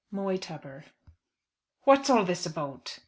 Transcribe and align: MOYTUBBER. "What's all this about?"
MOYTUBBER. 0.09 0.85
"What's 1.83 2.09
all 2.09 2.25
this 2.25 2.47
about?" 2.47 2.97